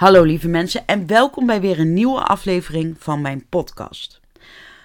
[0.00, 4.20] Hallo lieve mensen en welkom bij weer een nieuwe aflevering van mijn podcast.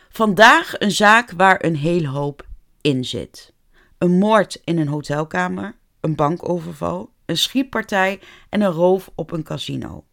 [0.10, 2.46] Vandaag een zaak waar een hele hoop
[2.82, 3.54] in zit.
[3.98, 8.20] Een moord in een hotelkamer, een bankoverval, een schietpartij
[8.50, 10.04] en een roof op een casino.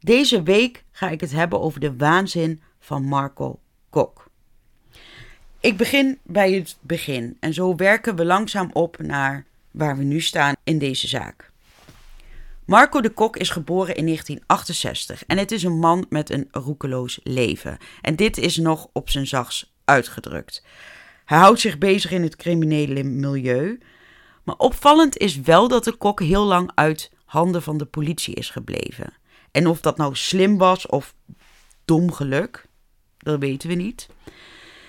[0.00, 3.58] Deze week ga ik het hebben over de waanzin van Marco
[3.90, 4.30] Kok.
[5.60, 10.20] Ik begin bij het begin en zo werken we langzaam op naar waar we nu
[10.20, 11.51] staan in deze zaak.
[12.72, 17.20] Marco de Kok is geboren in 1968 en het is een man met een roekeloos
[17.22, 17.78] leven.
[18.00, 20.64] En dit is nog op zijn zachts uitgedrukt.
[21.24, 23.80] Hij houdt zich bezig in het criminele milieu.
[24.44, 28.50] Maar opvallend is wel dat de kok heel lang uit handen van de politie is
[28.50, 29.12] gebleven.
[29.50, 31.14] En of dat nou slim was of
[31.84, 32.66] dom geluk,
[33.18, 34.08] dat weten we niet.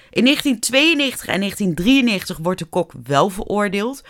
[0.10, 4.04] In 1992 en 1993 wordt de kok wel veroordeeld,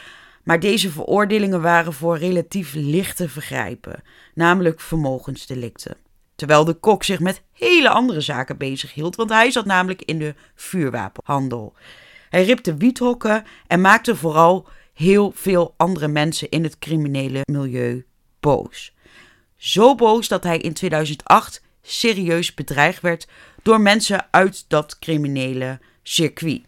[0.43, 5.97] maar deze veroordelingen waren voor relatief lichte vergrijpen, namelijk vermogensdelicten.
[6.35, 10.35] Terwijl de kok zich met hele andere zaken bezighield, want hij zat namelijk in de
[10.55, 11.73] vuurwapenhandel.
[12.29, 18.05] Hij ripte wiethokken en maakte vooral heel veel andere mensen in het criminele milieu
[18.39, 18.93] boos.
[19.55, 23.27] Zo boos dat hij in 2008 serieus bedreigd werd
[23.61, 26.61] door mensen uit dat criminele circuit.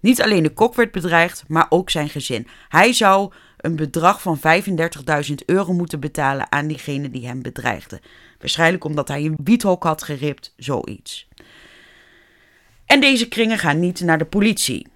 [0.00, 2.46] Niet alleen de kok werd bedreigd, maar ook zijn gezin.
[2.68, 4.38] Hij zou een bedrag van
[5.28, 8.00] 35.000 euro moeten betalen aan diegene die hem bedreigde.
[8.38, 11.28] Waarschijnlijk omdat hij een wiethok had geript, zoiets.
[12.86, 14.86] En deze kringen gaan niet naar de politie.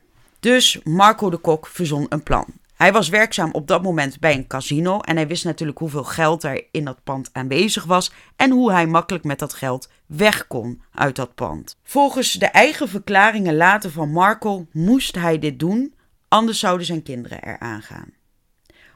[0.41, 2.46] Dus Marco de Kok verzon een plan.
[2.84, 6.42] Hij was werkzaam op dat moment bij een casino en hij wist natuurlijk hoeveel geld
[6.42, 10.82] er in dat pand aanwezig was en hoe hij makkelijk met dat geld weg kon
[10.92, 11.77] uit dat pand.
[11.82, 15.94] Volgens de eigen verklaringen later van Marco moest hij dit doen,
[16.28, 18.12] anders zouden zijn kinderen eraan gaan.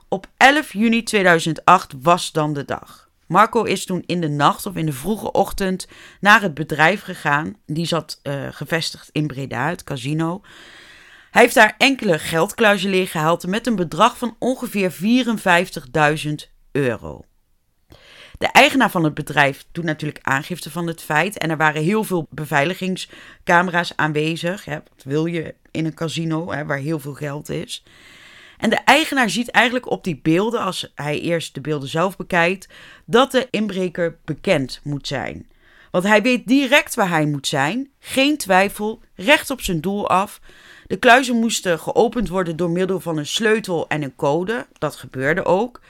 [0.09, 3.09] Op 11 juni 2008 was dan de dag.
[3.27, 5.89] Marco is toen in de nacht of in de vroege ochtend
[6.21, 7.57] naar het bedrijf gegaan.
[7.67, 10.41] Die zat uh, gevestigd in Breda, het casino.
[11.31, 14.93] Hij heeft daar enkele geldkluizen leeggehaald met een bedrag van ongeveer
[16.27, 16.33] 54.000
[16.73, 17.25] euro.
[18.39, 21.39] De eigenaar van het bedrijf doet natuurlijk aangifte van het feit.
[21.39, 24.65] En er waren heel veel beveiligingscamera's aanwezig.
[24.65, 27.83] Wat wil je in een casino hè, waar heel veel geld is?
[28.59, 32.69] En de eigenaar ziet eigenlijk op die beelden, als hij eerst de beelden zelf bekijkt,
[33.05, 35.49] dat de inbreker bekend moet zijn.
[35.91, 40.41] Want hij weet direct waar hij moet zijn, geen twijfel, recht op zijn doel af.
[40.89, 44.67] De kluizen moesten geopend worden door middel van een sleutel en een code.
[44.79, 45.81] Dat gebeurde ook.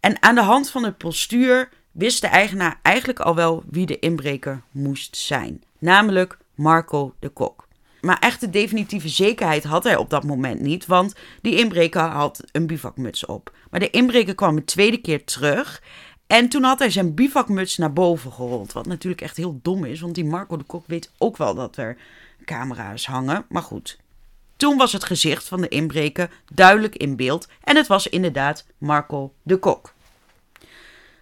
[0.00, 3.98] En aan de hand van het postuur wist de eigenaar eigenlijk al wel wie de
[3.98, 5.62] inbreker moest zijn.
[5.78, 7.68] Namelijk Marco de Kok.
[8.00, 12.66] Maar echte definitieve zekerheid had hij op dat moment niet, want die inbreker had een
[12.66, 13.52] bivakmuts op.
[13.70, 15.82] Maar de inbreker kwam een tweede keer terug
[16.26, 18.72] en toen had hij zijn bivakmuts naar boven gerold.
[18.72, 21.76] Wat natuurlijk echt heel dom is, want die Marco de Kok weet ook wel dat
[21.76, 21.96] er
[22.44, 23.44] camera's hangen.
[23.48, 23.98] Maar goed,
[24.60, 29.34] toen was het gezicht van de inbreker duidelijk in beeld en het was inderdaad Marco
[29.42, 29.94] de Kok.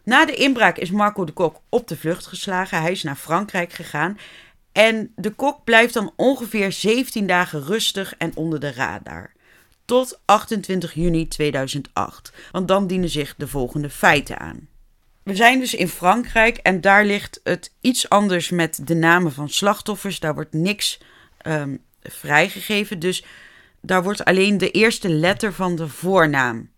[0.05, 2.81] Na de inbraak is Marco de Kok op de vlucht geslagen.
[2.81, 4.19] Hij is naar Frankrijk gegaan.
[4.73, 9.33] En de kok blijft dan ongeveer 17 dagen rustig en onder de radar.
[9.85, 12.33] Tot 28 juni 2008.
[12.53, 14.69] Want dan dienen zich de volgende feiten aan.
[15.23, 19.49] We zijn dus in Frankrijk en daar ligt het iets anders met de namen van
[19.49, 20.21] slachtoffers.
[20.21, 21.01] Daar wordt niks
[21.47, 22.99] um, vrijgegeven.
[22.99, 23.25] Dus
[23.81, 26.71] daar wordt alleen de eerste letter van de voornaam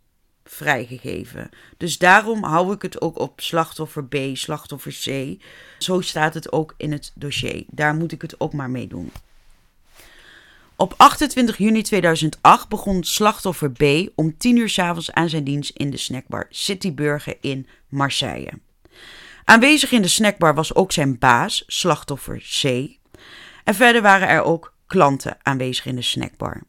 [0.44, 1.50] vrijgegeven.
[1.76, 5.36] Dus daarom hou ik het ook op slachtoffer B, slachtoffer C.
[5.78, 7.64] Zo staat het ook in het dossier.
[7.66, 9.12] Daar moet ik het ook maar mee doen.
[10.76, 13.82] Op 28 juni 2008 begon slachtoffer B
[14.14, 18.52] om 10 uur s avonds aan zijn dienst in de snackbar Cityburger in Marseille.
[19.44, 22.64] Aanwezig in de snackbar was ook zijn baas, slachtoffer C.
[23.64, 26.62] En verder waren er ook klanten aanwezig in de snackbar.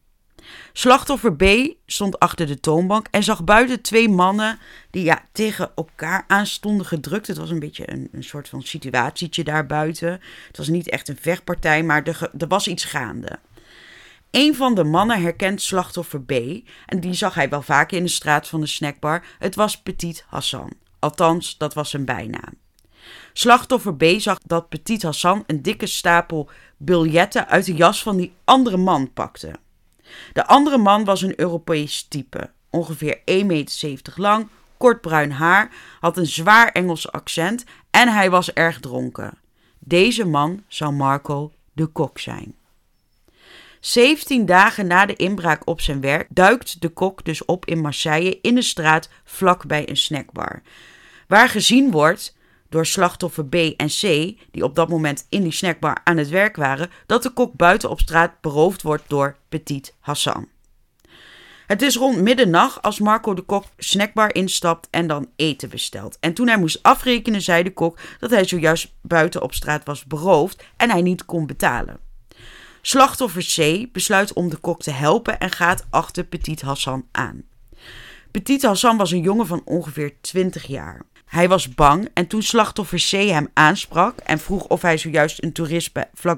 [0.73, 1.43] Slachtoffer B
[1.85, 4.59] stond achter de toonbank en zag buiten twee mannen
[4.89, 7.27] die ja, tegen elkaar aan stonden gedrukt.
[7.27, 10.21] Het was een beetje een, een soort van situatietje daar buiten.
[10.47, 13.39] Het was niet echt een vechtpartij, maar er, er was iets gaande.
[14.31, 16.31] Een van de mannen herkent slachtoffer B
[16.85, 19.25] en die zag hij wel vaker in de straat van de snackbar.
[19.39, 20.73] Het was Petit Hassan.
[20.99, 22.59] Althans, dat was zijn bijnaam.
[23.33, 26.49] Slachtoffer B zag dat Petit Hassan een dikke stapel
[26.85, 29.51] biljetten uit de jas van die andere man pakte.
[30.33, 34.47] De andere man was een Europees type, ongeveer 1,70 meter lang,
[34.77, 39.37] kort bruin haar, had een zwaar Engels accent en hij was erg dronken.
[39.79, 42.55] Deze man zou Marco de Kok zijn.
[43.79, 48.39] 17 dagen na de inbraak op zijn werk duikt de kok dus op in Marseille
[48.41, 50.61] in de straat vlak bij een snackbar.
[51.27, 52.35] Waar gezien wordt
[52.71, 54.01] door slachtoffer B en C,
[54.51, 57.89] die op dat moment in die snackbar aan het werk waren, dat de kok buiten
[57.89, 60.47] op straat beroofd wordt door Petit Hassan.
[61.67, 66.17] Het is rond middernacht als Marco de kok snackbar instapt en dan eten bestelt.
[66.19, 70.05] En toen hij moest afrekenen, zei de kok dat hij zojuist buiten op straat was
[70.05, 71.99] beroofd en hij niet kon betalen.
[72.81, 77.43] Slachtoffer C besluit om de kok te helpen en gaat achter Petit Hassan aan.
[78.31, 81.05] Petit Hassan was een jongen van ongeveer 20 jaar.
[81.31, 85.51] Hij was bang en toen slachtoffer C hem aansprak en vroeg of hij zojuist een
[85.51, 85.91] toerist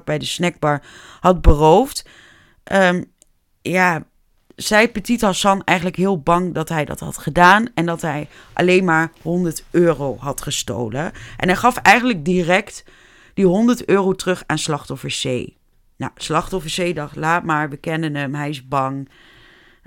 [0.04, 0.82] bij, de snackbar
[1.20, 2.08] had beroofd,
[2.72, 3.04] um,
[3.62, 4.04] ja,
[4.56, 8.84] zei Petit Hassan eigenlijk heel bang dat hij dat had gedaan en dat hij alleen
[8.84, 11.12] maar 100 euro had gestolen.
[11.36, 12.84] En hij gaf eigenlijk direct
[13.34, 15.24] die 100 euro terug aan slachtoffer C.
[15.96, 19.08] Nou, slachtoffer C dacht, laat maar, we kennen hem, hij is bang.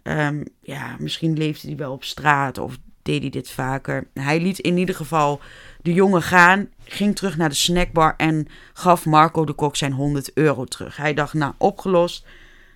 [0.03, 2.77] Um, ja, misschien leefde hij wel op straat of
[3.07, 4.07] deed hij dit vaker.
[4.13, 5.41] Hij liet in ieder geval
[5.81, 10.33] de jongen gaan, ging terug naar de snackbar en gaf Marco de Kok zijn 100
[10.33, 10.97] euro terug.
[10.97, 12.25] Hij dacht, nou, opgelost.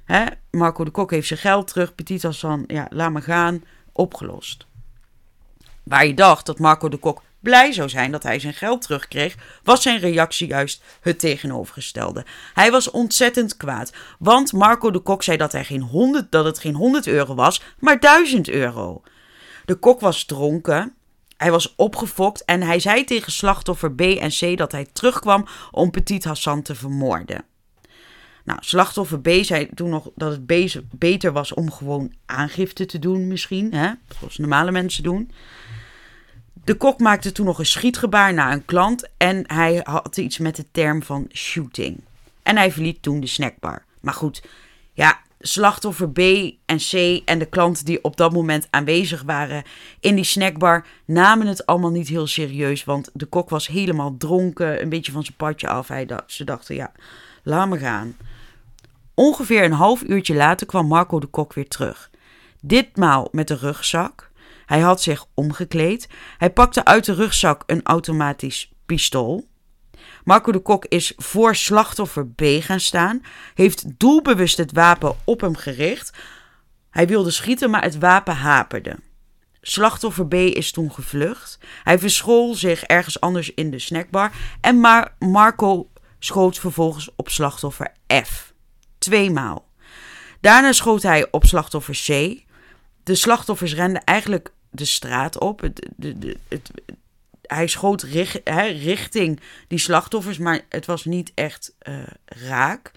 [0.05, 0.25] Hè?
[0.51, 1.95] Marco de Kok heeft zijn geld terug.
[1.95, 3.63] Petit van, ja, laat me gaan.
[3.91, 4.65] Opgelost.
[5.83, 9.35] Waar je dacht dat Marco de Kok blij zou zijn dat hij zijn geld terugkreeg,
[9.63, 12.25] was zijn reactie juist het tegenovergestelde.
[12.53, 16.59] Hij was ontzettend kwaad, want Marco de Kok zei dat, hij geen 100, dat het
[16.59, 19.01] geen 100 euro was, maar 1000 euro.
[19.71, 20.93] De kok was dronken,
[21.37, 25.91] hij was opgefokt en hij zei tegen slachtoffer B en C dat hij terugkwam om
[25.91, 27.43] Petit Hassan te vermoorden.
[28.43, 33.27] Nou, slachtoffer B zei toen nog dat het beter was om gewoon aangifte te doen,
[33.27, 33.91] misschien, hè?
[34.19, 35.31] zoals normale mensen doen.
[36.63, 40.55] De kok maakte toen nog een schietgebaar naar een klant en hij had iets met
[40.55, 42.03] de term van shooting.
[42.43, 43.83] En hij verliet toen de snackbar.
[44.01, 44.43] Maar goed,
[44.93, 46.19] ja, slachtoffer B
[46.65, 49.63] en C en de klanten die op dat moment aanwezig waren
[49.99, 54.81] in die snackbar namen het allemaal niet heel serieus, want de kok was helemaal dronken,
[54.81, 55.87] een beetje van zijn padje af.
[55.87, 56.91] Hij dacht, ze dachten, ja,
[57.43, 58.15] laat me gaan.
[59.13, 62.09] Ongeveer een half uurtje later kwam Marco de Kok weer terug.
[62.61, 64.31] Ditmaal met een rugzak.
[64.65, 66.09] Hij had zich omgekleed.
[66.37, 69.49] Hij pakte uit de rugzak een automatisch pistool.
[70.23, 73.23] Marco de Kok is voor slachtoffer B gaan staan,
[73.53, 76.17] heeft doelbewust het wapen op hem gericht.
[76.89, 78.95] Hij wilde schieten, maar het wapen haperde.
[79.61, 81.59] Slachtoffer B is toen gevlucht.
[81.83, 84.31] Hij verschool zich ergens anders in de snackbar
[84.61, 85.89] en Marco
[86.19, 87.91] schoot vervolgens op slachtoffer
[88.25, 88.53] F.
[88.97, 89.69] Tweemaal.
[90.39, 92.39] Daarna schoot hij op slachtoffer C.
[93.03, 95.61] De slachtoffers renden eigenlijk de straat op.
[95.61, 95.89] Het,
[96.47, 96.71] het,
[97.53, 101.95] hij schoot richting die slachtoffers, maar het was niet echt uh,
[102.25, 102.91] raak.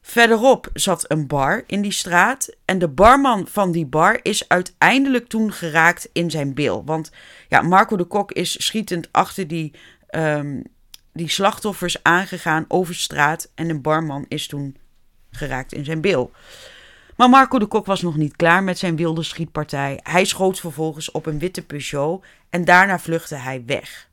[0.00, 2.56] Verderop zat een bar in die straat.
[2.64, 6.84] En de barman van die bar is uiteindelijk toen geraakt in zijn bil.
[6.84, 7.10] Want
[7.48, 9.74] ja, Marco de Kok is schietend achter die,
[10.10, 10.62] um,
[11.12, 13.50] die slachtoffers aangegaan over straat.
[13.54, 14.76] En de barman is toen
[15.30, 16.30] geraakt in zijn bil.
[17.18, 20.00] Maar Marco de Kok was nog niet klaar met zijn wilde schietpartij.
[20.02, 24.08] Hij schoot vervolgens op een witte Peugeot en daarna vluchtte hij weg.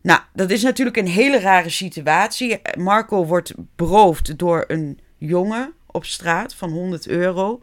[0.00, 2.60] Nou, dat is natuurlijk een hele rare situatie.
[2.78, 7.62] Marco wordt beroofd door een jongen op straat van 100 euro.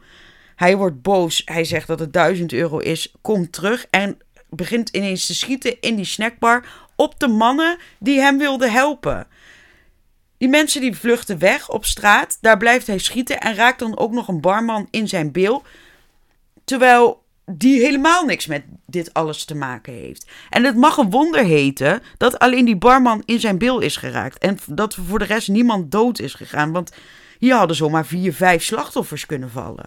[0.55, 1.41] Hij wordt boos.
[1.45, 3.15] Hij zegt dat het 1000 euro is.
[3.21, 4.17] Komt terug en
[4.49, 9.27] begint ineens te schieten in die snackbar op de mannen die hem wilden helpen.
[10.41, 14.11] Die mensen die vluchten weg op straat, daar blijft hij schieten en raakt dan ook
[14.11, 15.63] nog een barman in zijn bil.
[16.63, 20.27] Terwijl die helemaal niks met dit alles te maken heeft.
[20.49, 24.37] En het mag een wonder heten dat alleen die barman in zijn bil is geraakt.
[24.37, 26.71] En dat voor de rest niemand dood is gegaan.
[26.71, 26.91] Want
[27.39, 29.85] hier hadden zomaar vier, vijf slachtoffers kunnen vallen.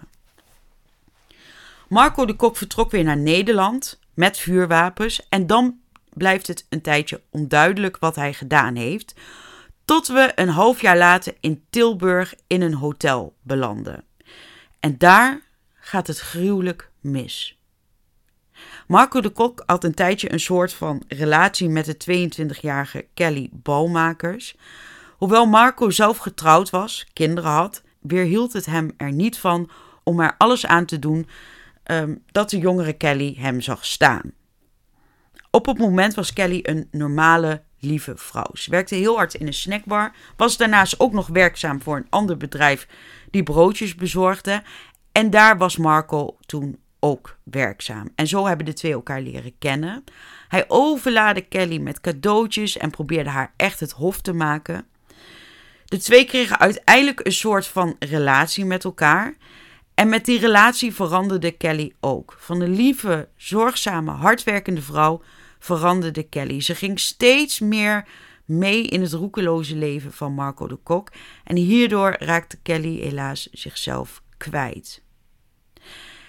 [1.89, 5.27] Marco de Kok vertrok weer naar Nederland met vuurwapens.
[5.29, 5.79] En dan
[6.13, 9.15] blijft het een tijdje onduidelijk wat hij gedaan heeft.
[9.85, 14.05] Tot we een half jaar later in Tilburg in een hotel belanden.
[14.81, 15.41] En daar
[15.75, 17.59] gaat het gruwelijk mis.
[18.87, 24.57] Marco de Kok had een tijdje een soort van relatie met de 22-jarige Kelly Bouwmakers.
[25.17, 29.71] Hoewel Marco zelf getrouwd was, kinderen had, weerhield het hem er niet van
[30.03, 31.29] om er alles aan te doen
[31.85, 34.33] um, dat de jongere Kelly hem zag staan.
[35.51, 38.51] Op het moment was Kelly een normale, lieve vrouw.
[38.53, 42.37] Ze werkte heel hard in een snackbar, was daarnaast ook nog werkzaam voor een ander
[42.37, 42.89] bedrijf
[43.31, 44.63] die broodjes bezorgde.
[45.13, 48.09] En daar was Marco toen ook werkzaam.
[48.15, 50.05] En zo hebben de twee elkaar leren kennen.
[50.49, 54.87] Hij overlaadde Kelly met cadeautjes en probeerde haar echt het hof te maken.
[55.85, 59.35] De twee kregen uiteindelijk een soort van relatie met elkaar.
[59.95, 62.37] En met die relatie veranderde Kelly ook.
[62.39, 65.23] Van een lieve, zorgzame, hardwerkende vrouw
[65.65, 66.61] veranderde Kelly.
[66.61, 68.09] Ze ging steeds meer
[68.45, 71.13] mee in het roekeloze leven van Marco de Kok
[71.45, 75.03] en hierdoor raakte Kelly helaas zichzelf kwijt.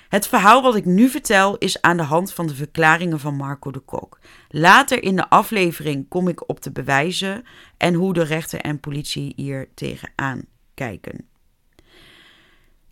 [0.10, 3.72] Het verhaal wat ik nu vertel is aan de hand van de verklaringen van Marco
[3.72, 4.20] de Kok.
[4.50, 7.44] Later in de aflevering kom ik op de bewijzen
[7.78, 11.28] en hoe de rechter en politie hier tegenaan kijken.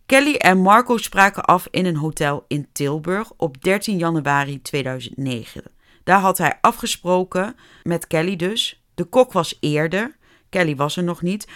[0.06, 5.73] Kelly en Marco spraken af in een hotel in Tilburg op 13 januari 2009.
[6.04, 8.82] Daar had hij afgesproken met Kelly dus.
[8.94, 10.16] De kok was eerder,
[10.48, 11.48] Kelly was er nog niet.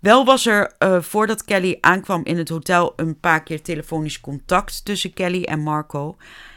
[0.00, 4.84] Wel was er uh, voordat Kelly aankwam in het hotel een paar keer telefonisch contact
[4.84, 6.16] tussen Kelly en Marco.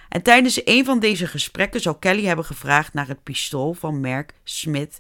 [0.10, 4.34] En tijdens een van deze gesprekken zou Kelly hebben gevraagd naar het pistool van merk
[4.44, 5.00] Smith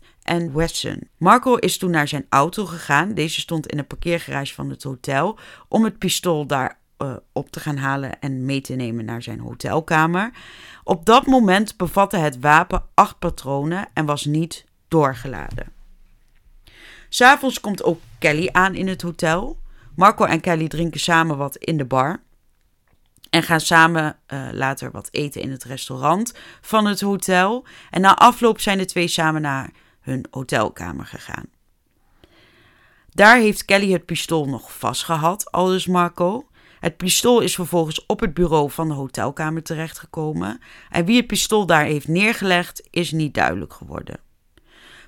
[0.53, 1.09] Wesson.
[1.17, 3.13] Marco is toen naar zijn auto gegaan.
[3.13, 5.37] Deze stond in een parkeergarage van het hotel
[5.67, 9.39] om het pistool daar uh, op te gaan halen en mee te nemen naar zijn
[9.39, 10.31] hotelkamer.
[10.87, 15.73] Op dat moment bevatte het wapen acht patronen en was niet doorgeladen.
[17.09, 19.59] S'avonds komt ook Kelly aan in het hotel.
[19.95, 22.21] Marco en Kelly drinken samen wat in de bar.
[23.29, 27.65] En gaan samen uh, later wat eten in het restaurant van het hotel.
[27.89, 29.69] En na afloop zijn de twee samen naar
[30.01, 31.45] hun hotelkamer gegaan.
[33.09, 36.47] Daar heeft Kelly het pistool nog vastgehad, aldus Marco.
[36.85, 40.59] Het pistool is vervolgens op het bureau van de hotelkamer terechtgekomen.
[40.89, 44.19] En wie het pistool daar heeft neergelegd, is niet duidelijk geworden.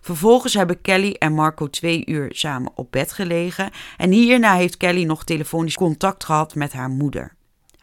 [0.02, 3.70] Vervolgens hebben Kelly en Marco twee uur samen op bed gelegen.
[3.98, 7.36] En hierna heeft Kelly nog telefonisch contact gehad met haar moeder.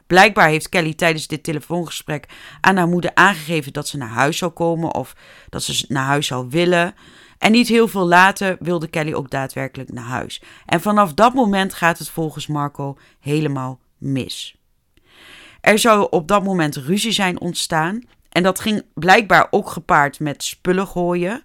[0.06, 2.28] Blijkbaar heeft Kelly tijdens dit telefoongesprek
[2.60, 5.16] aan haar moeder aangegeven dat ze naar huis zou komen of
[5.48, 6.94] dat ze naar huis zou willen.
[7.38, 10.42] En niet heel veel later wilde Kelly ook daadwerkelijk naar huis.
[10.66, 14.56] En vanaf dat moment gaat het volgens Marco helemaal mis.
[15.60, 18.02] Er zou op dat moment ruzie zijn ontstaan.
[18.28, 21.42] En dat ging blijkbaar ook gepaard met spullen gooien.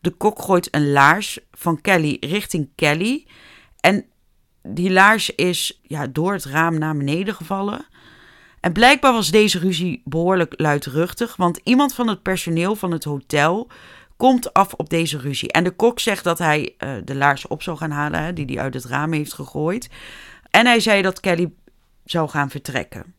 [0.00, 3.26] De kok gooit een laars van Kelly richting Kelly.
[3.80, 4.04] En
[4.62, 7.86] die laars is ja, door het raam naar beneden gevallen.
[8.60, 13.70] En blijkbaar was deze ruzie behoorlijk luidruchtig, want iemand van het personeel van het hotel
[14.16, 15.52] komt af op deze ruzie.
[15.52, 18.44] En de kok zegt dat hij uh, de laars op zou gaan halen, hè, die
[18.44, 19.88] hij uit het raam heeft gegooid.
[20.50, 21.52] En hij zei dat Kelly
[22.10, 23.14] zou gaan vertrekken.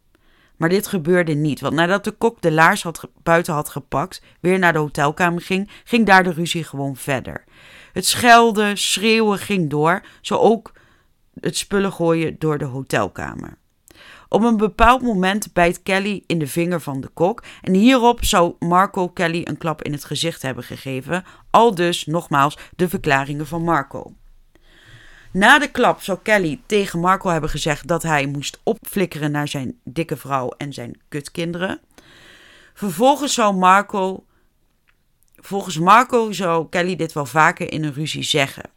[0.58, 4.60] Maar dit gebeurde niet, want nadat de kok de laars had, buiten had gepakt, weer
[4.60, 7.44] naar de hotelkamer ging, ging daar de ruzie gewoon verder.
[7.94, 10.74] Het schelden, schreeuwen ging door, zo ook
[11.40, 13.58] het spullen gooien door de hotelkamer.
[14.30, 18.56] Op een bepaald moment bijt Kelly in de vinger van de kok en hierop zou
[18.60, 23.64] Marco Kelly een klap in het gezicht hebben gegeven, al dus nogmaals de verklaringen van
[23.64, 24.14] Marco.
[25.32, 29.80] Na de klap zou Kelly tegen Marco hebben gezegd dat hij moest opflikkeren naar zijn
[29.84, 31.80] dikke vrouw en zijn kutkinderen.
[32.74, 34.26] Vervolgens zou Marco,
[35.36, 38.70] volgens Marco zou Kelly dit wel vaker in een ruzie zeggen.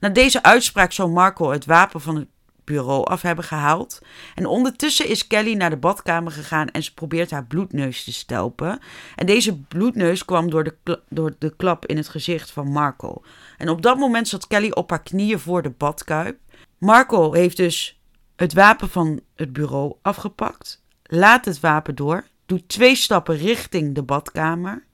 [0.00, 2.28] Na deze uitspraak zou Marco het wapen van het
[2.64, 4.00] bureau af hebben gehaald.
[4.34, 8.78] En ondertussen is Kelly naar de badkamer gegaan en ze probeert haar bloedneus te stelpen.
[9.16, 13.22] En deze bloedneus kwam door de, door de klap in het gezicht van Marco.
[13.58, 16.38] En op dat moment zat Kelly op haar knieën voor de badkuip.
[16.78, 18.00] Marco heeft dus
[18.36, 24.02] het wapen van het bureau afgepakt, laat het wapen door, doet twee stappen richting de
[24.02, 24.84] badkamer.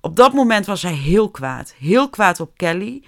[0.00, 3.04] Op dat moment was hij heel kwaad, heel kwaad op Kelly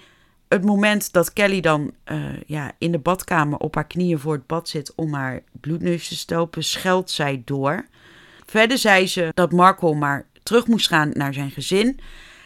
[0.49, 4.47] het moment dat Kelly dan uh, ja, in de badkamer op haar knieën voor het
[4.47, 7.85] bad zit om haar bloedneus te stopen, scheldt zij door.
[8.45, 11.99] Verder zei ze dat Marco maar terug moest gaan naar zijn gezin.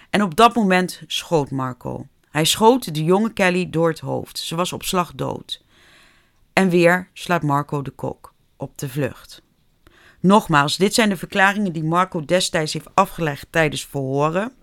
[0.10, 2.07] En op dat moment schoot Marco.
[2.29, 4.38] Hij schoot de jonge Kelly door het hoofd.
[4.38, 5.63] Ze was op slag dood.
[6.53, 9.41] En weer slaat Marco de kok op de vlucht.
[10.19, 14.53] Nogmaals, dit zijn de verklaringen die Marco destijds heeft afgelegd tijdens verhoren.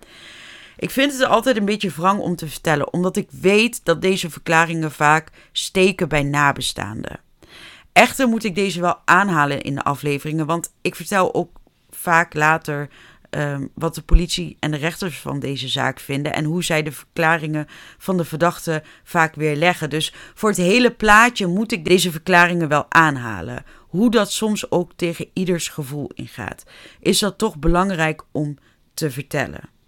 [0.80, 4.30] Ik vind het altijd een beetje wrang om te vertellen, omdat ik weet dat deze
[4.30, 7.20] verklaringen vaak steken bij nabestaanden.
[7.92, 11.50] Echter moet ik deze wel aanhalen in de afleveringen, want ik vertel ook
[11.90, 12.88] vaak later
[13.30, 16.92] um, wat de politie en de rechters van deze zaak vinden en hoe zij de
[16.92, 17.66] verklaringen
[17.98, 19.90] van de verdachte vaak weer leggen.
[19.90, 23.64] Dus voor het hele plaatje moet ik deze verklaringen wel aanhalen.
[23.78, 26.64] Hoe dat soms ook tegen ieders gevoel ingaat,
[27.00, 28.56] is dat toch belangrijk om
[28.94, 29.78] te vertellen.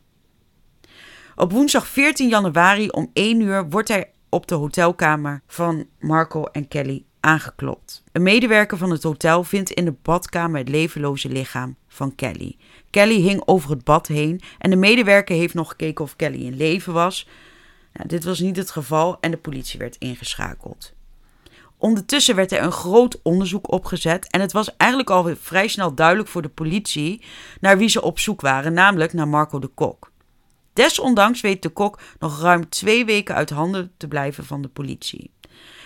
[1.36, 6.68] Op woensdag 14 januari om 1 uur wordt hij op de hotelkamer van Marco en
[6.68, 8.02] Kelly aangeklopt.
[8.12, 12.56] Een medewerker van het hotel vindt in de badkamer het levenloze lichaam van Kelly.
[12.90, 16.56] Kelly hing over het bad heen en de medewerker heeft nog gekeken of Kelly in
[16.56, 17.28] leven was.
[17.92, 20.92] Nou, dit was niet het geval en de politie werd ingeschakeld.
[21.76, 26.28] Ondertussen werd er een groot onderzoek opgezet en het was eigenlijk al vrij snel duidelijk
[26.28, 27.22] voor de politie
[27.60, 30.11] naar wie ze op zoek waren, namelijk naar Marco de Kok.
[30.72, 35.30] Desondanks weet de kok nog ruim twee weken uit handen te blijven van de politie.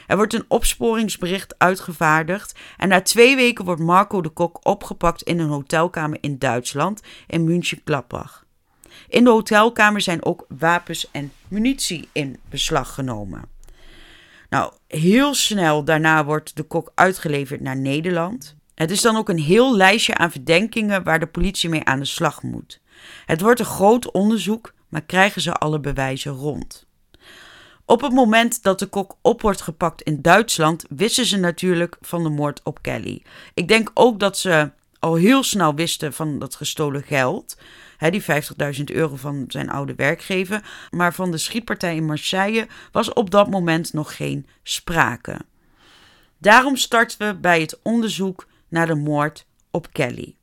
[0.06, 5.38] Er wordt een opsporingsbericht uitgevaardigd en na twee weken wordt Marco de Kok opgepakt in
[5.38, 8.44] een hotelkamer in Duitsland in München-Gladbach.
[9.08, 13.48] In de hotelkamer zijn ook wapens en munitie in beslag genomen.
[14.50, 18.56] Nou, heel snel daarna wordt de kok uitgeleverd naar Nederland.
[18.74, 22.04] Het is dan ook een heel lijstje aan verdenkingen waar de politie mee aan de
[22.04, 22.80] slag moet.
[23.26, 26.86] Het wordt een groot onderzoek, maar krijgen ze alle bewijzen rond.
[27.84, 32.22] Op het moment dat de kok op wordt gepakt in Duitsland, wisten ze natuurlijk van
[32.22, 33.22] de moord op Kelly.
[33.54, 37.56] Ik denk ook dat ze al heel snel wisten van dat gestolen geld.
[38.10, 40.88] Die 50.000 euro van zijn oude werkgever.
[40.90, 45.40] Maar van de schietpartij in Marseille was op dat moment nog geen sprake.
[46.38, 50.35] Daarom starten we bij het onderzoek naar de moord op Kelly.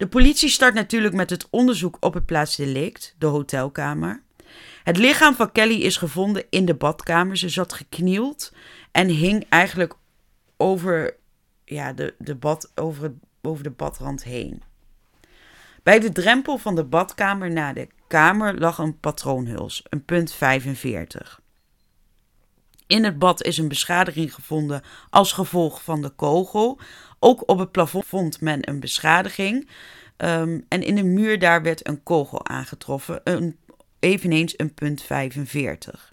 [0.00, 4.22] De politie start natuurlijk met het onderzoek op het plaatsdelict, de hotelkamer.
[4.84, 7.36] Het lichaam van Kelly is gevonden in de badkamer.
[7.36, 8.52] Ze zat geknield
[8.92, 9.94] en hing eigenlijk
[10.56, 11.16] over,
[11.64, 14.62] ja, de, de bad, over, over de badrand heen.
[15.82, 21.40] Bij de drempel van de badkamer naar de kamer lag een patroonhuls, een punt 45.
[22.86, 26.78] In het bad is een beschadiging gevonden als gevolg van de kogel.
[27.20, 29.68] Ook op het plafond vond men een beschadiging.
[30.16, 33.56] Um, en in de muur daar werd een kogel aangetroffen, een,
[33.98, 36.12] eveneens een punt 45.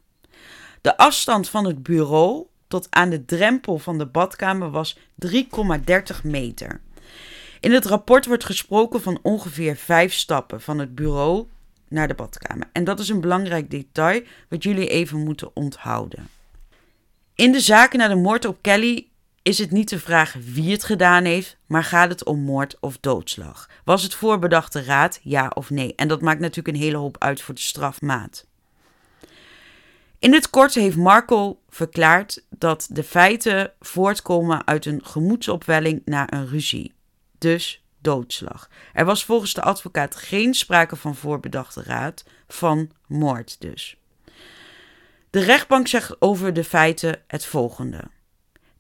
[0.82, 5.42] De afstand van het bureau tot aan de drempel van de badkamer was 3,30
[6.24, 6.82] meter.
[7.60, 11.48] In het rapport wordt gesproken van ongeveer vijf stappen van het bureau
[11.88, 12.70] naar de badkamer.
[12.72, 16.30] En dat is een belangrijk detail wat jullie even moeten onthouden.
[17.36, 19.08] In de zaken naar de moord op Kelly
[19.48, 22.98] is het niet de vraag wie het gedaan heeft, maar gaat het om moord of
[23.00, 23.70] doodslag?
[23.83, 25.96] Was het voorbedachte raad, ja of nee?
[25.96, 28.46] En dat maakt natuurlijk een hele hoop uit voor de strafmaat.
[30.20, 36.48] In het kort heeft Marco verklaard dat de feiten voortkomen uit een gemoedsopwelling na een
[36.48, 36.94] ruzie
[37.38, 38.70] dus doodslag.
[38.94, 43.98] Er was volgens de advocaat geen sprake van voorbedachte raad, van moord dus.
[45.29, 48.16] De rechtbank zegt over de feiten het volgende.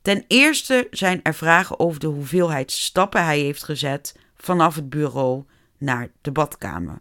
[0.07, 5.43] Ten eerste zijn er vragen over de hoeveelheid stappen hij heeft gezet vanaf het bureau
[5.77, 6.97] naar de badkamer.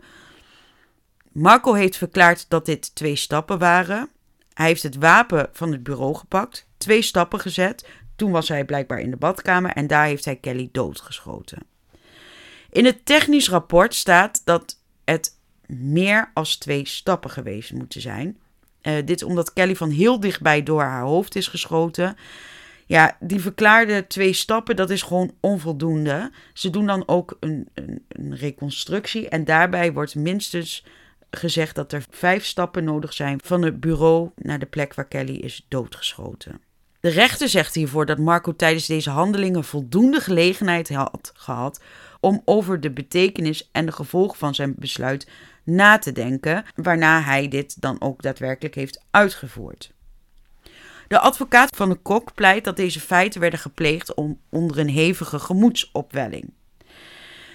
[1.32, 4.10] Marco heeft verklaard dat dit twee stappen waren.
[4.54, 9.00] Hij heeft het wapen van het bureau gepakt, twee stappen gezet, toen was hij blijkbaar
[9.00, 11.62] in de badkamer en daar heeft hij Kelly doodgeschoten.
[12.70, 18.38] In het technisch rapport staat dat het meer als twee stappen geweest moeten zijn.
[18.82, 22.16] Uh, dit omdat Kelly van heel dichtbij door haar hoofd is geschoten.
[22.86, 26.30] Ja, die verklaarde twee stappen, dat is gewoon onvoldoende.
[26.52, 30.84] Ze doen dan ook een, een, een reconstructie en daarbij wordt minstens
[31.30, 35.34] gezegd dat er vijf stappen nodig zijn van het bureau naar de plek waar Kelly
[35.34, 36.60] is doodgeschoten.
[37.00, 41.80] De rechter zegt hiervoor dat Marco tijdens deze handelingen voldoende gelegenheid had gehad
[42.20, 45.28] om over de betekenis en de gevolgen van zijn besluit
[45.64, 49.94] na te denken, waarna hij dit dan ook daadwerkelijk heeft uitgevoerd.
[51.08, 55.38] De advocaat van de kok pleit dat deze feiten werden gepleegd om, onder een hevige
[55.38, 56.52] gemoedsopwelling.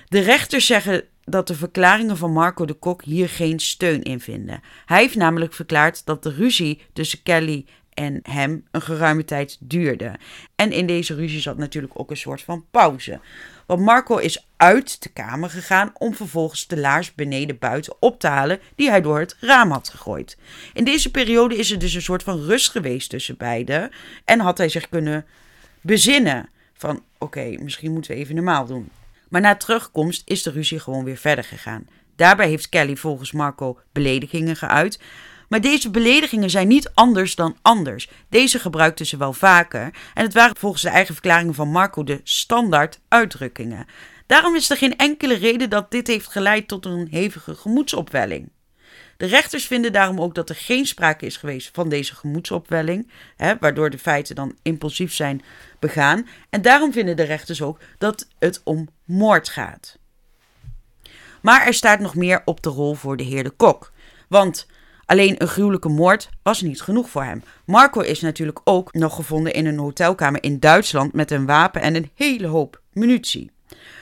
[0.08, 4.62] De rechters zeggen dat de verklaringen van Marco de Kok hier geen steun in vinden.
[4.86, 7.66] Hij heeft namelijk verklaard dat de ruzie tussen Kelly
[8.02, 10.16] en hem een geruime tijd duurde.
[10.56, 13.20] En in deze ruzie zat natuurlijk ook een soort van pauze.
[13.66, 18.28] Want Marco is uit de kamer gegaan om vervolgens de laars beneden buiten op te
[18.28, 20.38] halen die hij door het raam had gegooid.
[20.74, 23.92] In deze periode is er dus een soort van rust geweest tussen beiden
[24.26, 25.26] en had hij zich kunnen
[25.82, 28.90] bezinnen van oké, misschien moeten we even normaal doen.
[29.30, 31.88] Maar na terugkomst is de ruzie gewoon weer verder gegaan.
[32.16, 35.00] Daarbij heeft Kelly volgens Marco beledigingen geuit.
[35.52, 38.10] Maar deze beledigingen zijn niet anders dan anders.
[38.30, 42.20] Deze gebruikten ze wel vaker en het waren volgens de eigen verklaringen van Marco de
[42.24, 43.86] standaard uitdrukkingen.
[44.26, 48.50] Daarom is er geen enkele reden dat dit heeft geleid tot een hevige gemoedsopwelling.
[49.18, 53.54] De rechters vinden daarom ook dat er geen sprake is geweest van deze gemoedsopwelling, hè,
[53.60, 55.42] waardoor de feiten dan impulsief zijn
[55.80, 56.28] begaan.
[56.50, 59.98] En daarom vinden de rechters ook dat het om moord gaat.
[61.42, 63.92] Maar er staat nog meer op de rol voor de heer de Kok.
[64.28, 64.68] Want
[65.12, 67.44] Alleen een gruwelijke moord was niet genoeg voor hem.
[67.66, 71.96] Marco is natuurlijk ook nog gevonden in een hotelkamer in Duitsland met een wapen en
[71.96, 73.52] een hele hoop munitie.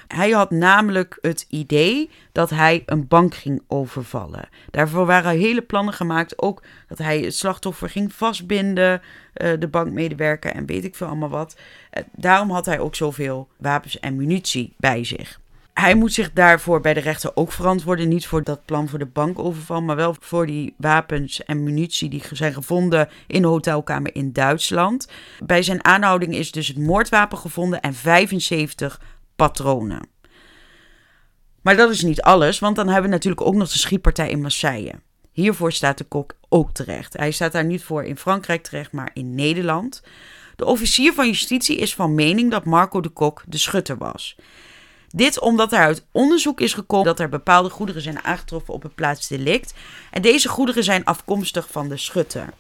[0.08, 4.50] Hij had namelijk het idee dat hij een bank ging overvallen.
[4.72, 6.42] Daarvoor waren hele plannen gemaakt.
[6.42, 11.30] Ook dat hij het slachtoffer ging vastbinden, uh, de bankmedewerker en weet ik veel allemaal
[11.30, 11.56] wat.
[11.94, 15.40] Uh, daarom had hij ook zoveel wapens en munitie bij zich.
[15.80, 18.08] Hij moet zich daarvoor bij de rechter ook verantwoorden.
[18.08, 22.24] Niet voor dat plan voor de bankoverval, maar wel voor die wapens en munitie die
[22.32, 25.08] zijn gevonden in de hotelkamer in Duitsland.
[25.44, 29.02] Bij zijn aanhouding is dus het moordwapen gevonden en 75
[29.36, 30.08] patronen.
[31.62, 34.42] Maar dat is niet alles, want dan hebben we natuurlijk ook nog de schietpartij in
[34.42, 34.94] Marseille.
[35.32, 37.18] Hiervoor staat de kok ook terecht.
[37.18, 40.02] Hij staat daar niet voor in Frankrijk terecht, maar in Nederland.
[40.56, 44.36] De officier van justitie is van mening dat Marco de Kok de schutter was.
[45.16, 48.96] Dit omdat er uit onderzoek is gekomen dat er bepaalde goederen zijn aangetroffen op het
[48.96, 49.74] plaatsdelict.
[50.12, 52.54] En deze goederen zijn afkomstig van de schutter.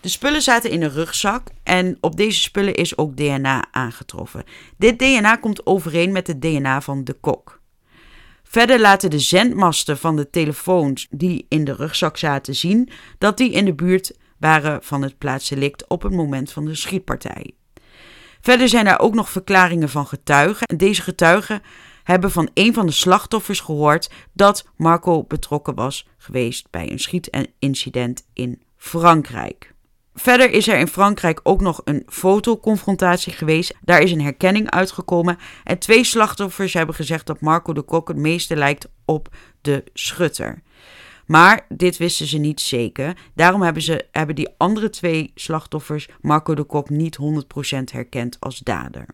[0.00, 4.44] De spullen zaten in een rugzak en op deze spullen is ook DNA aangetroffen.
[4.76, 7.60] Dit DNA komt overeen met het DNA van de kok.
[8.42, 12.88] Verder laten de zendmasten van de telefoons die in de rugzak zaten zien
[13.18, 17.54] dat die in de buurt waren van het plaatsdelict op het moment van de schietpartij.
[18.44, 20.66] Verder zijn er ook nog verklaringen van getuigen.
[20.66, 21.62] En deze getuigen
[22.02, 28.26] hebben van een van de slachtoffers gehoord dat Marco betrokken was geweest bij een schietincident
[28.32, 29.74] in Frankrijk.
[30.14, 33.74] Verder is er in Frankrijk ook nog een fotoconfrontatie geweest.
[33.80, 35.38] Daar is een herkenning uitgekomen.
[35.64, 39.28] En twee slachtoffers hebben gezegd dat Marco de Kok het meeste lijkt op
[39.60, 40.62] de schutter.
[41.26, 43.16] Maar dit wisten ze niet zeker.
[43.34, 48.58] Daarom hebben, ze, hebben die andere twee slachtoffers Marco de Kok niet 100% herkend als
[48.58, 49.06] dader.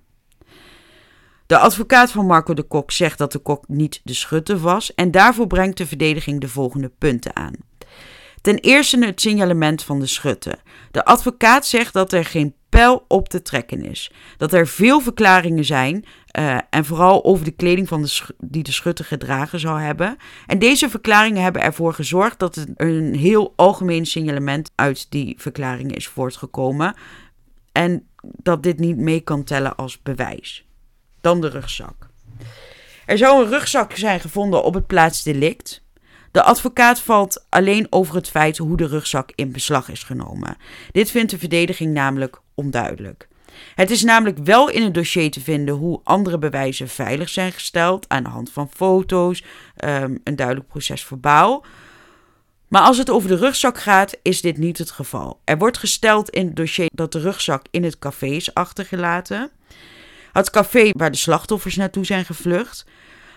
[1.47, 5.11] De advocaat van Marco de Kok zegt dat de kok niet de schutter was en
[5.11, 7.55] daarvoor brengt de verdediging de volgende punten aan.
[8.41, 10.63] Ten eerste het signalement van de schutter.
[10.91, 14.13] De advocaat zegt dat er geen pijl op te trekken is.
[14.37, 16.05] Dat er veel verklaringen zijn,
[16.39, 20.17] uh, en vooral over de kleding van de die de schutter gedragen zou hebben.
[20.47, 25.95] En deze verklaringen hebben ervoor gezorgd dat er een heel algemeen signalement uit die verklaringen
[25.95, 26.95] is voortgekomen.
[27.73, 30.67] En dat dit niet mee kan tellen als bewijs.
[31.21, 32.09] Dan de rugzak.
[33.07, 35.83] Er zou een rugzak zijn gevonden op het plaatsdelict.
[36.31, 40.57] De advocaat valt alleen over het feit hoe de rugzak in beslag is genomen.
[40.93, 43.29] Dit vindt de verdediging namelijk onduidelijk.
[43.75, 48.09] Het is namelijk wel in het dossier te vinden hoe andere bewijzen veilig zijn gesteld
[48.09, 49.45] aan de hand van foto's,
[49.85, 51.65] um, een duidelijk proces verbaal.
[52.69, 55.41] Maar als het over de rugzak gaat, is dit niet het geval.
[55.45, 59.51] Er wordt gesteld in het dossier dat de rugzak in het café is achtergelaten.
[60.33, 62.87] Het café waar de slachtoffers naartoe zijn gevlucht.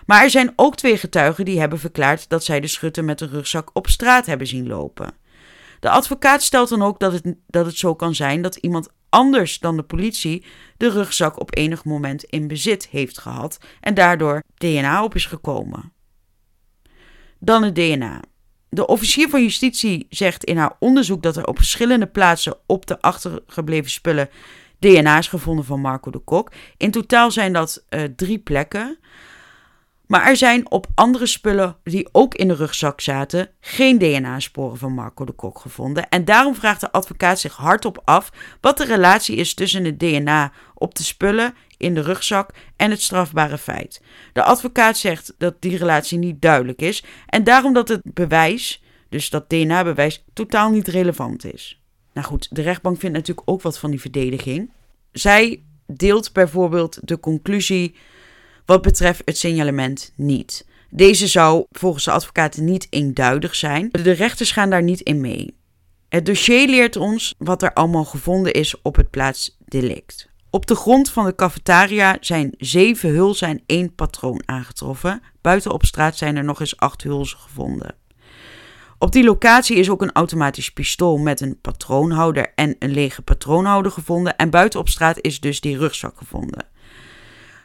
[0.06, 3.26] Maar er zijn ook twee getuigen die hebben verklaard dat zij de schutter met de
[3.26, 5.14] rugzak op straat hebben zien lopen.
[5.80, 9.58] De advocaat stelt dan ook dat het, dat het zo kan zijn dat iemand anders
[9.58, 10.44] dan de politie
[10.76, 15.92] de rugzak op enig moment in bezit heeft gehad en daardoor DNA op is gekomen.
[17.38, 18.20] Dan het DNA.
[18.68, 23.00] De officier van justitie zegt in haar onderzoek dat er op verschillende plaatsen op de
[23.00, 24.28] achtergebleven spullen
[24.78, 26.52] DNA is gevonden van Marco de Kok.
[26.76, 28.98] In totaal zijn dat uh, drie plekken.
[30.06, 34.92] Maar er zijn op andere spullen die ook in de rugzak zaten geen DNA-sporen van
[34.92, 36.08] Marco de Kok gevonden.
[36.08, 40.52] En daarom vraagt de advocaat zich hardop af wat de relatie is tussen het DNA
[40.74, 44.02] op de spullen in de rugzak en het strafbare feit.
[44.32, 49.30] De advocaat zegt dat die relatie niet duidelijk is en daarom dat het bewijs, dus
[49.30, 51.80] dat DNA-bewijs, totaal niet relevant is.
[52.12, 54.70] Nou goed, de rechtbank vindt natuurlijk ook wat van die verdediging.
[55.12, 57.94] Zij deelt bijvoorbeeld de conclusie
[58.64, 60.66] wat betreft het signalement niet.
[60.90, 63.88] Deze zou volgens de advocaten niet eenduidig zijn.
[63.90, 65.56] De rechters gaan daar niet in mee.
[66.08, 70.28] Het dossier leert ons wat er allemaal gevonden is op het plaatsdelict.
[70.50, 75.22] Op de grond van de cafetaria zijn zeven hulzen en één patroon aangetroffen.
[75.40, 77.94] Buiten op straat zijn er nog eens acht hulzen gevonden.
[78.98, 83.92] Op die locatie is ook een automatisch pistool met een patroonhouder en een lege patroonhouder
[83.92, 84.36] gevonden.
[84.36, 86.66] En buiten op straat is dus die rugzak gevonden.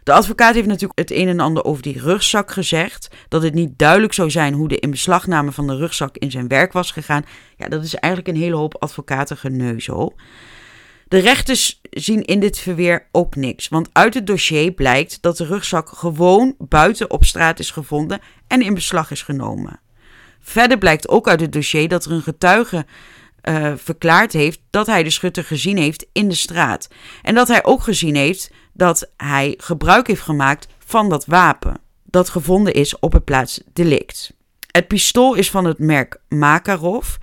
[0.10, 3.08] De advocaat heeft natuurlijk het een en ander over die rugzak gezegd.
[3.28, 6.74] Dat het niet duidelijk zou zijn hoe de inbeslagname van de rugzak in zijn werk
[6.74, 7.26] was gegaan.
[7.58, 10.16] Ja, dat is eigenlijk een hele hoop advocaten geneuzel.
[11.08, 15.46] De rechters zien in dit verweer ook niks, want uit het dossier blijkt dat de
[15.46, 19.80] rugzak gewoon buiten op straat is gevonden en in beslag is genomen.
[20.40, 22.86] Verder blijkt ook uit het dossier dat er een getuige
[23.50, 26.88] uh, verklaard heeft dat hij de schutter gezien heeft in de straat.
[27.22, 32.30] En dat hij ook gezien heeft dat hij gebruik heeft gemaakt van dat wapen dat
[32.30, 34.34] gevonden is op het plaats delict.
[34.72, 37.16] Het pistool is van het merk Makarov.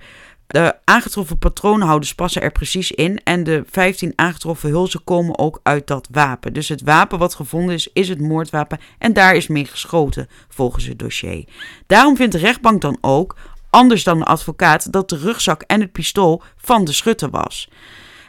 [0.47, 5.87] De aangetroffen patroonhouders passen er precies in en de 15 aangetroffen hulzen komen ook uit
[5.87, 6.53] dat wapen.
[6.53, 10.85] Dus het wapen wat gevonden is, is het moordwapen en daar is mee geschoten volgens
[10.85, 11.43] het dossier.
[11.87, 13.35] Daarom vindt de rechtbank dan ook,
[13.69, 17.69] anders dan de advocaat, dat de rugzak en het pistool van de schutter was.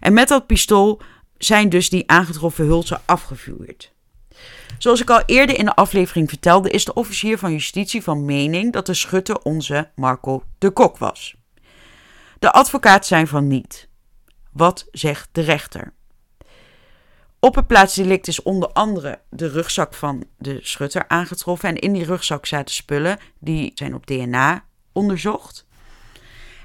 [0.01, 1.01] En met dat pistool
[1.38, 3.92] zijn dus die aangetroffen hulzen afgevuurd.
[4.79, 8.72] Zoals ik al eerder in de aflevering vertelde, is de officier van justitie van mening
[8.72, 11.35] dat de schutter onze Marco de Kok was.
[12.38, 13.88] De advocaat zijn van niet.
[14.53, 15.92] Wat zegt de rechter?
[17.40, 21.68] Op het plaatsdelict is onder andere de rugzak van de schutter aangetroffen.
[21.68, 24.64] En in die rugzak zaten spullen die zijn op DNA
[24.98, 25.66] onderzocht.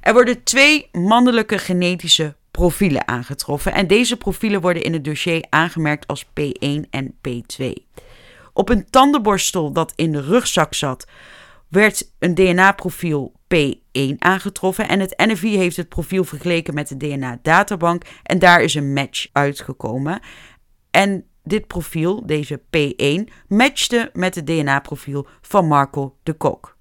[0.01, 3.73] Er worden twee mannelijke genetische profielen aangetroffen.
[3.73, 7.65] En deze profielen worden in het dossier aangemerkt als P1 en P2.
[8.53, 11.07] Op een tandenborstel dat in de rugzak zat,
[11.67, 14.87] werd een DNA-profiel P1 aangetroffen.
[14.87, 18.03] En het NFI heeft het profiel vergeleken met de DNA-databank.
[18.23, 20.19] En daar is een match uitgekomen.
[20.91, 26.72] En dit profiel, deze P1, matchte met het DNA-profiel van Marco de Kok.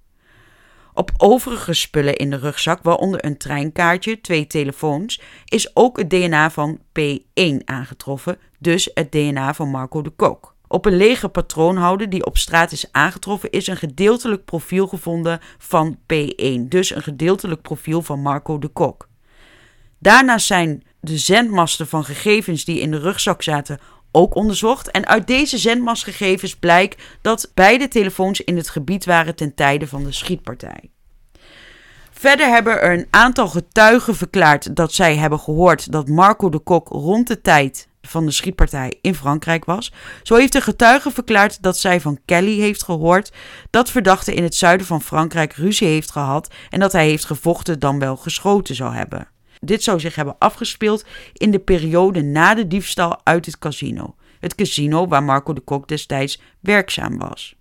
[0.94, 6.50] Op overige spullen in de rugzak, waaronder een treinkaartje, twee telefoons, is ook het DNA
[6.50, 10.54] van P1 aangetroffen, dus het DNA van Marco de Kok.
[10.68, 15.98] Op een lege patroonhouder die op straat is aangetroffen, is een gedeeltelijk profiel gevonden van
[15.98, 19.08] P1, dus een gedeeltelijk profiel van Marco de Kok.
[19.98, 23.78] Daarnaast zijn de zendmasten van gegevens die in de rugzak zaten
[24.12, 24.90] ook onderzocht.
[24.90, 30.04] En uit deze zendmastgegevens blijkt dat beide telefoons in het gebied waren ten tijde van
[30.04, 30.90] de schietpartij.
[32.10, 36.88] Verder hebben er een aantal getuigen verklaard dat zij hebben gehoord dat Marco de Kok
[36.88, 39.92] rond de tijd van de schietpartij in Frankrijk was.
[40.22, 43.32] Zo heeft de getuige verklaard dat zij van Kelly heeft gehoord
[43.70, 47.78] dat verdachte in het zuiden van Frankrijk ruzie heeft gehad en dat hij heeft gevochten
[47.78, 49.28] dan wel geschoten zou hebben.
[49.64, 54.14] Dit zou zich hebben afgespeeld in de periode na de diefstal uit het casino.
[54.40, 57.56] Het casino waar Marco de Kok destijds werkzaam was.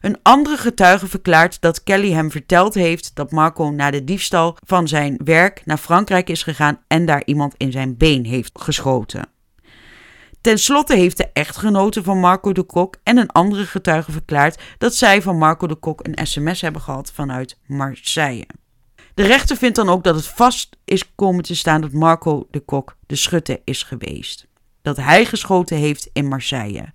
[0.00, 4.88] Een andere getuige verklaart dat Kelly hem verteld heeft dat Marco na de diefstal van
[4.88, 9.28] zijn werk naar Frankrijk is gegaan en daar iemand in zijn been heeft geschoten.
[10.40, 14.94] Ten slotte heeft de echtgenote van Marco de Kok en een andere getuige verklaard dat
[14.94, 18.46] zij van Marco de Kok een sms hebben gehad vanuit Marseille.
[19.14, 22.60] De rechter vindt dan ook dat het vast is komen te staan dat Marco de
[22.60, 24.46] Kok de schutter is geweest.
[24.82, 26.92] Dat hij geschoten heeft in Marseille.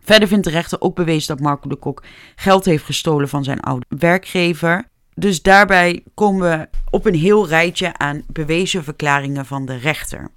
[0.00, 2.02] Verder vindt de rechter ook bewezen dat Marco de Kok
[2.36, 4.88] geld heeft gestolen van zijn oude werkgever.
[5.14, 10.30] Dus daarbij komen we op een heel rijtje aan bewezen verklaringen van de rechter.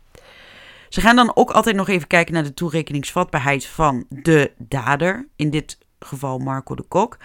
[0.90, 5.28] Ze gaan dan ook altijd nog even kijken naar de toerekeningsvatbaarheid van de dader.
[5.36, 7.18] In dit geval Marco de Kok.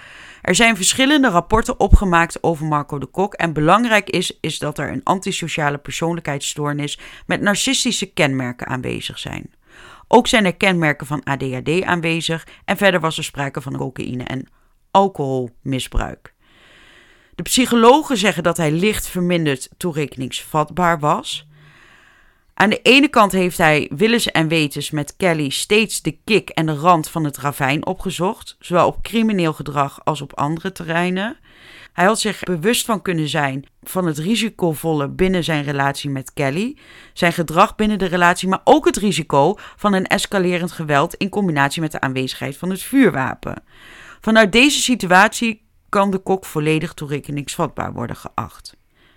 [0.43, 3.35] Er zijn verschillende rapporten opgemaakt over Marco de Kok.
[3.35, 9.55] En belangrijk is, is dat er een antisociale persoonlijkheidsstoornis met narcistische kenmerken aanwezig zijn.
[10.09, 14.49] Ook zijn er kenmerken van ADHD aanwezig en verder was er sprake van cocaïne en
[14.91, 16.35] alcoholmisbruik.
[17.35, 21.49] De psychologen zeggen dat hij licht verminderd toerekeningsvatbaar was.
[22.59, 26.67] Aan de ene kant heeft hij willens en wetens met Kelly steeds de kik en
[26.67, 31.37] de rand van het ravijn opgezocht, zowel op crimineel gedrag als op andere terreinen.
[31.93, 36.77] Hij had zich bewust van kunnen zijn van het risicovolle binnen zijn relatie met Kelly,
[37.13, 41.83] zijn gedrag binnen de relatie, maar ook het risico van een escalerend geweld in combinatie
[41.83, 43.63] met de aanwezigheid van het vuurwapen.
[44.21, 48.77] Vanuit deze situatie kan de kok volledig toerekeningsvatbaar worden geacht.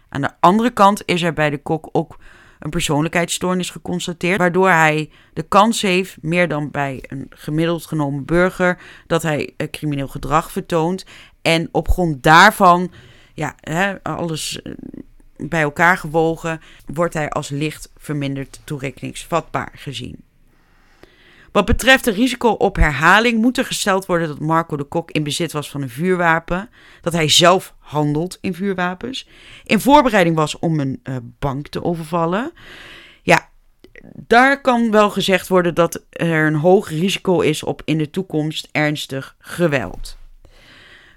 [0.09, 2.17] Aan de andere kant is er bij de kok ook
[2.59, 8.81] een persoonlijkheidsstoornis geconstateerd, waardoor hij de kans heeft, meer dan bij een gemiddeld genomen burger,
[9.07, 11.05] dat hij crimineel gedrag vertoont.
[11.41, 12.91] En op grond daarvan,
[13.33, 14.73] ja, hè, alles eh,
[15.37, 20.28] bij elkaar gewogen, wordt hij als licht verminderd toerekeningsvatbaar gezien.
[21.51, 25.23] Wat betreft het risico op herhaling moet er gesteld worden dat Marco de Kok in
[25.23, 26.69] bezit was van een vuurwapen,
[27.01, 29.27] dat hij zelf handelt in vuurwapens,
[29.63, 32.51] in voorbereiding was om een uh, bank te overvallen.
[33.21, 33.49] Ja,
[34.15, 38.67] daar kan wel gezegd worden dat er een hoog risico is op in de toekomst
[38.71, 40.17] ernstig geweld.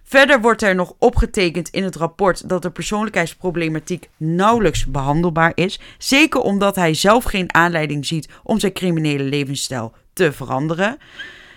[0.03, 5.81] Verder wordt er nog opgetekend in het rapport dat de persoonlijkheidsproblematiek nauwelijks behandelbaar is.
[5.99, 10.97] Zeker omdat hij zelf geen aanleiding ziet om zijn criminele levensstijl te veranderen.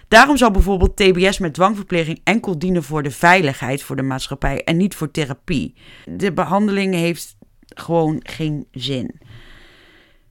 [0.08, 4.78] Daarom zou bijvoorbeeld TBS met dwangverpleging enkel dienen voor de veiligheid voor de maatschappij en
[4.78, 5.74] niet voor therapie.
[6.06, 9.20] De behandeling heeft gewoon geen zin.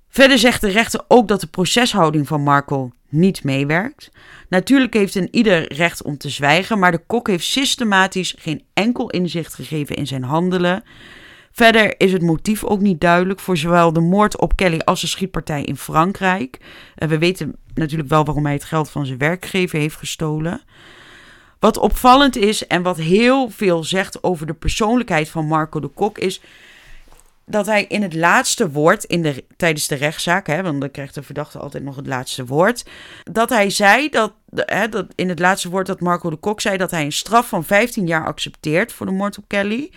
[0.09, 4.11] Verder zegt de rechter ook dat de proceshouding van Marco niet meewerkt.
[4.49, 9.11] Natuurlijk heeft een ieder recht om te zwijgen, maar de kok heeft systematisch geen enkel
[9.11, 10.83] inzicht gegeven in zijn handelen.
[11.53, 15.07] Verder is het motief ook niet duidelijk voor zowel de moord op Kelly als de
[15.07, 16.59] schietpartij in Frankrijk.
[16.95, 20.63] We weten natuurlijk wel waarom hij het geld van zijn werkgever heeft gestolen.
[21.59, 26.19] Wat opvallend is en wat heel veel zegt over de persoonlijkheid van Marco de Kok
[26.19, 26.41] is
[27.47, 31.15] dat hij in het laatste woord in de, tijdens de rechtszaak, hè, want dan krijgt
[31.15, 32.85] de verdachte altijd nog het laatste woord,
[33.23, 36.77] dat hij zei dat, hè, dat in het laatste woord dat Marco de Kok zei
[36.77, 39.91] dat hij een straf van 15 jaar accepteert voor de moord op Kelly.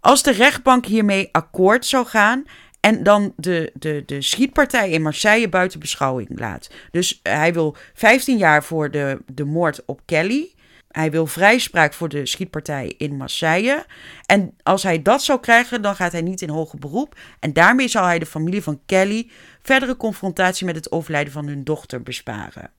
[0.00, 2.44] Als de rechtbank hiermee akkoord zou gaan
[2.80, 6.70] en dan de, de, de schietpartij in Marseille buiten beschouwing laat.
[6.90, 10.54] Dus hij wil 15 jaar voor de, de moord op Kelly.
[10.88, 13.86] Hij wil vrijspraak voor de schietpartij in Marseille.
[14.26, 17.18] En als hij dat zou krijgen, dan gaat hij niet in hoger beroep.
[17.40, 19.30] En daarmee zal hij de familie van Kelly
[19.62, 22.70] verdere confrontatie met het overlijden van hun dochter besparen.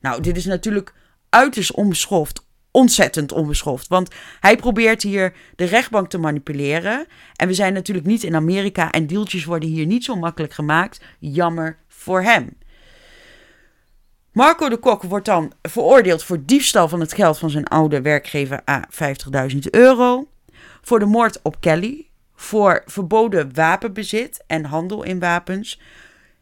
[0.00, 0.94] Nou, dit is natuurlijk
[1.28, 2.45] uiterst onbeschoft,
[2.76, 3.88] ontzettend onbeschoft.
[3.88, 4.10] Want
[4.40, 7.06] hij probeert hier de rechtbank te manipuleren.
[7.36, 11.00] En we zijn natuurlijk niet in Amerika en deeltjes worden hier niet zo makkelijk gemaakt.
[11.18, 12.56] Jammer voor hem.
[14.32, 18.62] Marco de Kok wordt dan veroordeeld voor diefstal van het geld van zijn oude werkgever
[18.70, 18.88] A
[19.52, 20.28] 50.000 euro.
[20.82, 22.08] Voor de moord op Kelly.
[22.34, 25.80] Voor verboden wapenbezit en handel in wapens.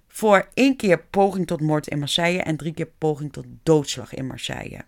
[0.08, 4.26] Voor één keer poging tot moord in Marseille en drie keer poging tot doodslag in
[4.26, 4.80] Marseille.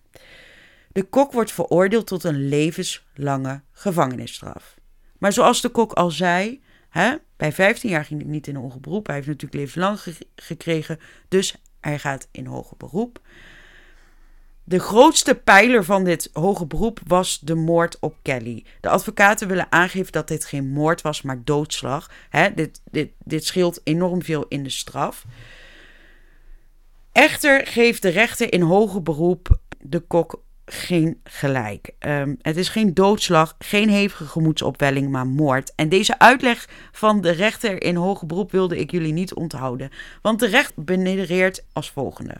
[0.96, 4.74] De kok wordt veroordeeld tot een levenslange gevangenisstraf.
[5.18, 8.80] Maar zoals de kok al zei, hè, bij 15 jaar ging hij niet in hoger
[8.80, 9.06] beroep.
[9.06, 9.98] Hij heeft natuurlijk levenslang
[10.36, 13.20] gekregen, dus hij gaat in hoger beroep.
[14.64, 18.64] De grootste pijler van dit hoge beroep was de moord op Kelly.
[18.80, 22.10] De advocaten willen aangeven dat dit geen moord was, maar doodslag.
[22.54, 25.24] dit, dit, dit scheelt enorm veel in de straf.
[27.12, 31.90] Echter geeft de rechter in hoger beroep de kok geen gelijk.
[31.98, 35.72] Ehm, het is geen doodslag, geen hevige gemoedsopwelling, maar moord.
[35.74, 39.90] En deze uitleg van de rechter in hoger beroep wilde ik jullie niet onthouden.
[40.22, 42.34] Want de recht benedereert als volgende.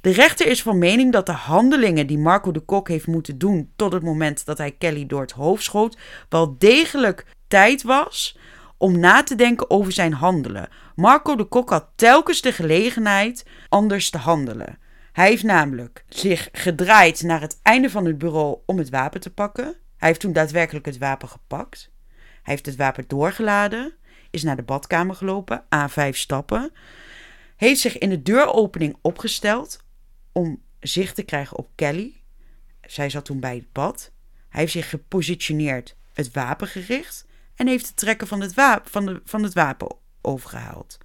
[0.00, 3.70] De rechter is van mening dat de handelingen die Marco de Kok heeft moeten doen
[3.76, 8.38] tot het moment dat hij Kelly door het hoofd schoot, wel degelijk tijd was
[8.76, 10.68] om na te denken over zijn handelen.
[10.94, 14.78] Marco de Kok had telkens de gelegenheid anders te handelen.
[15.16, 19.30] Hij heeft namelijk zich gedraaid naar het einde van het bureau om het wapen te
[19.30, 19.64] pakken.
[19.96, 21.90] Hij heeft toen daadwerkelijk het wapen gepakt.
[22.16, 23.94] Hij heeft het wapen doorgeladen,
[24.30, 26.72] is naar de badkamer gelopen, aan vijf stappen.
[27.56, 29.84] Heeft zich in de deuropening opgesteld
[30.32, 32.22] om zicht te krijgen op Kelly.
[32.82, 34.12] Zij zat toen bij het bad.
[34.48, 39.06] Hij heeft zich gepositioneerd, het wapen gericht en heeft het trekken van het, wapen, van,
[39.06, 40.98] de, van het wapen overgehaald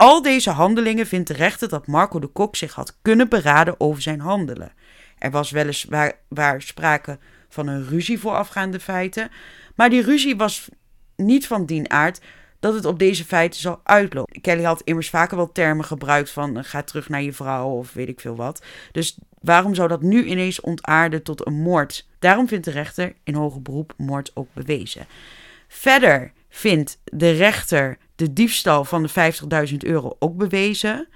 [0.00, 4.02] al deze handelingen vindt de rechter dat Marco de Kok zich had kunnen beraden over
[4.02, 4.72] zijn handelen.
[5.18, 9.30] Er was weliswaar waar sprake van een ruzie voorafgaande feiten,
[9.74, 10.68] maar die ruzie was
[11.16, 12.20] niet van dien aard
[12.60, 14.40] dat het op deze feiten zal uitlopen.
[14.40, 18.08] Kelly had immers vaker wel termen gebruikt van ga terug naar je vrouw of weet
[18.08, 18.62] ik veel wat.
[18.92, 22.08] Dus waarom zou dat nu ineens ontaarden tot een moord?
[22.18, 25.06] Daarom vindt de rechter in hoger beroep moord ook bewezen.
[25.68, 29.32] Verder vindt de rechter de diefstal van de
[29.70, 31.08] 50.000 euro ook bewezen.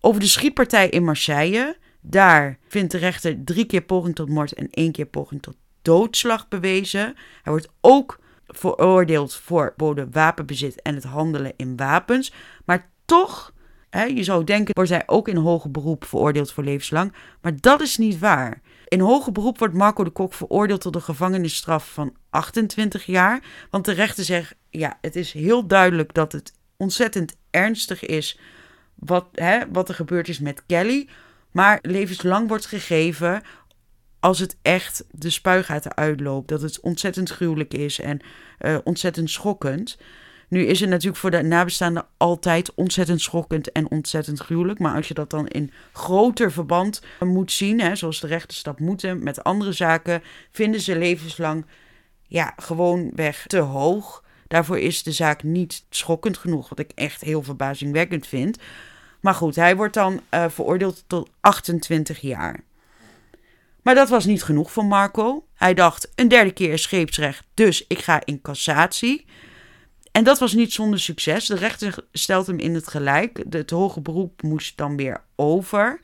[0.00, 4.70] Over de schietpartij in Marseille, daar vindt de rechter drie keer poging tot moord en
[4.70, 7.14] één keer poging tot doodslag bewezen.
[7.42, 12.32] Hij wordt ook veroordeeld voor bode wapenbezit en het handelen in wapens.
[12.64, 13.52] Maar toch,
[14.04, 17.12] je zou denken, wordt hij ook in hoger beroep veroordeeld voor levenslang.
[17.40, 18.60] Maar dat is niet waar.
[18.88, 23.42] In hoger beroep wordt Marco de Kok veroordeeld tot een gevangenisstraf van 28 jaar.
[23.70, 28.38] Want de rechter zegt, ja, het is heel duidelijk dat het ontzettend ernstig is
[28.94, 31.08] wat, hè, wat er gebeurd is met Kelly.
[31.50, 33.42] Maar levenslang wordt gegeven
[34.20, 36.48] als het echt de spuigaten uitloopt.
[36.48, 38.20] Dat het ontzettend gruwelijk is en
[38.60, 39.98] uh, ontzettend schokkend.
[40.48, 44.78] Nu is het natuurlijk voor de nabestaanden altijd ontzettend schokkend en ontzettend gruwelijk.
[44.78, 49.22] Maar als je dat dan in groter verband moet zien, hè, zoals de rechterstap moeten
[49.22, 51.66] met andere zaken, vinden ze levenslang
[52.26, 54.24] ja, gewoon weg te hoog.
[54.48, 58.58] Daarvoor is de zaak niet schokkend genoeg, wat ik echt heel verbazingwekkend vind.
[59.20, 62.64] Maar goed, hij wordt dan uh, veroordeeld tot 28 jaar.
[63.82, 65.46] Maar dat was niet genoeg voor Marco.
[65.54, 69.24] Hij dacht: een derde keer scheepsrecht, dus ik ga in cassatie.
[70.16, 71.46] En dat was niet zonder succes.
[71.46, 73.44] De rechter stelt hem in het gelijk.
[73.50, 76.00] Het hoge beroep moest dan weer over.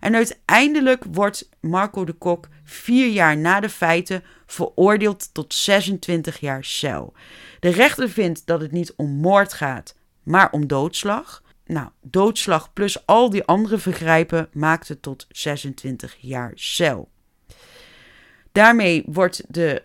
[0.00, 6.64] En uiteindelijk wordt Marco de Kok vier jaar na de feiten veroordeeld tot 26 jaar
[6.64, 7.12] cel.
[7.60, 11.42] De rechter vindt dat het niet om moord gaat, maar om doodslag.
[11.66, 17.08] Nou, doodslag plus al die andere vergrijpen maakt het tot 26 jaar cel.
[18.52, 19.82] Daarmee wordt de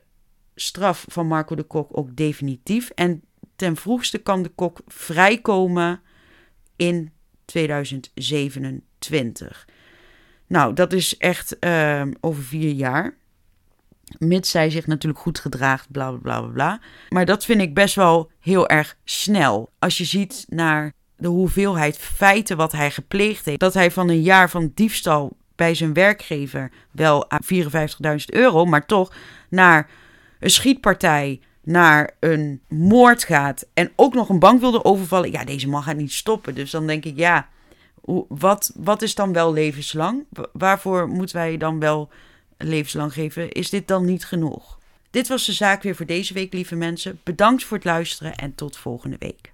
[0.55, 2.89] straf van Marco de Kok ook definitief.
[2.89, 3.24] En
[3.60, 6.01] ten vroegste kan de kok vrijkomen
[6.76, 7.12] in
[7.45, 9.68] 2027.
[10.47, 13.18] Nou, dat is echt uh, over vier jaar.
[14.18, 16.82] Mits zij zich natuurlijk goed gedraagt, bla bla bla bla.
[17.10, 19.70] Maar dat vind ik best wel heel erg snel.
[19.80, 23.60] Als je ziet naar de hoeveelheid feiten wat hij gepleegd heeft.
[23.60, 27.47] Dat hij van een jaar van diefstal bij zijn werkgever wel aan 54.000
[28.26, 29.14] euro, maar toch
[29.49, 29.89] naar
[30.39, 35.32] een schietpartij, naar een moord gaat en ook nog een bank wilde overvallen.
[35.32, 36.55] Ja, deze man gaat niet stoppen.
[36.55, 37.47] Dus dan denk ik, ja,
[38.28, 40.26] wat, wat is dan wel levenslang?
[40.51, 42.09] Waarvoor moeten wij dan wel
[42.57, 43.51] levenslang geven?
[43.51, 44.80] Is dit dan niet genoeg?
[45.09, 47.20] Dit was de zaak weer voor deze week, lieve mensen.
[47.24, 49.53] Bedankt voor het luisteren en tot volgende week.